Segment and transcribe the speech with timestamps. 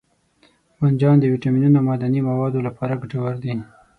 [0.79, 3.53] بانجان د ویټامینونو او معدني موادو لپاره ګټور دی.